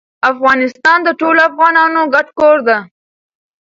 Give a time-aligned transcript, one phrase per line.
[0.31, 2.77] افغانستان د ټولو افغانانو ګډ کور ده.